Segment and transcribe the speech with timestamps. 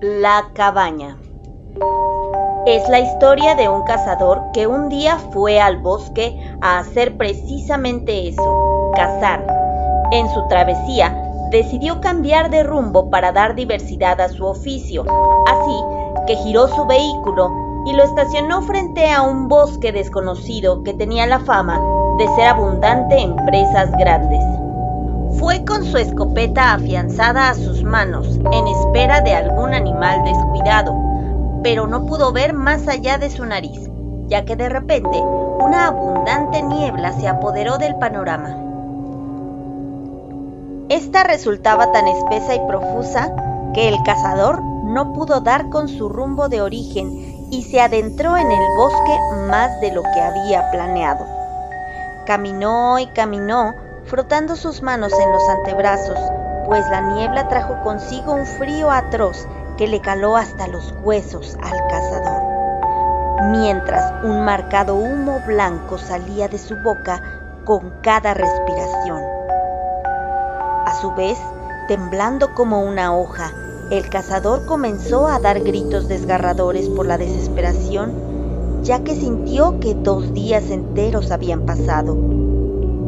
[0.00, 1.18] La cabaña.
[2.66, 8.28] Es la historia de un cazador que un día fue al bosque a hacer precisamente
[8.28, 9.46] eso, cazar.
[10.12, 11.16] En su travesía,
[11.50, 15.04] decidió cambiar de rumbo para dar diversidad a su oficio,
[15.46, 15.84] así
[16.26, 17.50] que giró su vehículo
[17.86, 21.80] y lo estacionó frente a un bosque desconocido que tenía la fama
[22.18, 24.42] de ser abundante en presas grandes.
[25.38, 30.96] Fue con su escopeta afianzada a sus manos, en espera de algún animal descuidado,
[31.62, 33.88] pero no pudo ver más allá de su nariz,
[34.26, 38.56] ya que de repente una abundante niebla se apoderó del panorama.
[40.88, 43.32] Esta resultaba tan espesa y profusa
[43.74, 48.50] que el cazador no pudo dar con su rumbo de origen y se adentró en
[48.50, 51.37] el bosque más de lo que había planeado.
[52.28, 53.74] Caminó y caminó
[54.04, 56.18] frotando sus manos en los antebrazos,
[56.66, 61.86] pues la niebla trajo consigo un frío atroz que le caló hasta los huesos al
[61.88, 62.42] cazador,
[63.50, 67.22] mientras un marcado humo blanco salía de su boca
[67.64, 69.22] con cada respiración.
[70.84, 71.38] A su vez,
[71.88, 73.52] temblando como una hoja,
[73.90, 78.27] el cazador comenzó a dar gritos desgarradores por la desesperación,
[78.88, 82.16] ya que sintió que dos días enteros habían pasado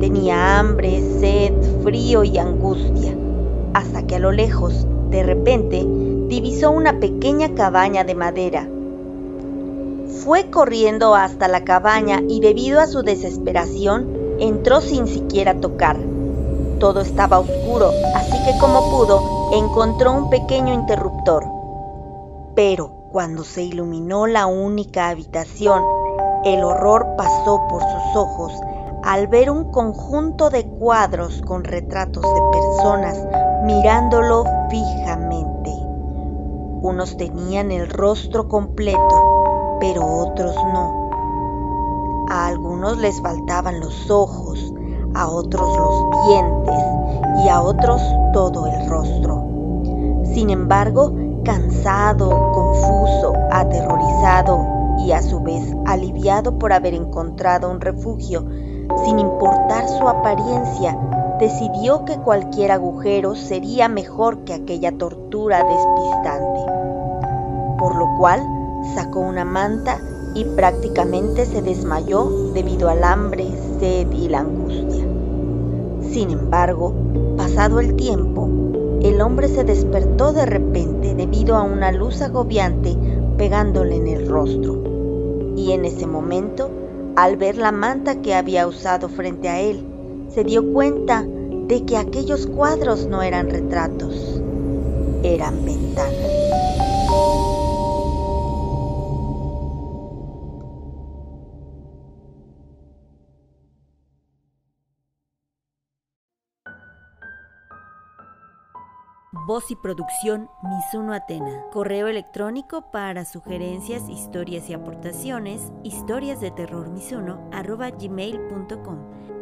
[0.00, 3.16] Tenía hambre, sed, frío y angustia,
[3.72, 5.86] hasta que a lo lejos, de repente,
[6.28, 8.68] divisó una pequeña cabaña de madera.
[10.22, 15.96] Fue corriendo hasta la cabaña y debido a su desesperación, entró sin siquiera tocar.
[16.78, 19.22] Todo estaba oscuro, así que como pudo,
[19.54, 21.44] encontró un pequeño interruptor.
[22.54, 25.82] Pero cuando se iluminó la única habitación,
[26.44, 28.52] el horror pasó por sus ojos
[29.02, 33.24] al ver un conjunto de cuadros con retratos de personas
[33.64, 35.70] mirándolo fijamente.
[36.82, 41.08] Unos tenían el rostro completo, pero otros no.
[42.28, 44.74] A algunos les faltaban los ojos,
[45.14, 46.84] a otros los dientes
[47.44, 48.02] y a otros
[48.32, 49.44] todo el rostro.
[50.24, 51.12] Sin embargo,
[51.46, 54.66] cansado, confuso, aterrorizado
[54.98, 58.44] y a su vez aliviado por haber encontrado un refugio,
[59.04, 60.98] sin importar su apariencia,
[61.38, 66.60] decidió que cualquier agujero sería mejor que aquella tortura despistante.
[67.78, 68.42] Por lo cual
[68.96, 69.98] sacó una manta
[70.34, 73.46] y prácticamente se desmayó debido al hambre,
[73.78, 75.04] sed y la angustia.
[76.10, 76.92] Sin embargo,
[77.36, 78.48] pasado el tiempo,
[79.02, 82.96] el hombre se despertó de repente debido a una luz agobiante
[83.36, 84.82] pegándole en el rostro.
[85.56, 86.70] Y en ese momento
[87.16, 89.82] al ver la manta que había usado frente a él,
[90.28, 91.24] se dio cuenta
[91.66, 94.42] de que aquellos cuadros no eran retratos,
[95.22, 96.65] eran ventanas.
[109.44, 111.64] Voz y producción Mizuno Atena.
[111.72, 118.98] Correo electrónico para sugerencias, historias y aportaciones, historias de terror gmail.com.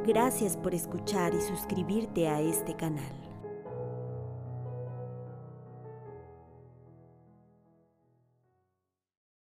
[0.07, 3.24] Gracias por escuchar y suscribirte a este canal.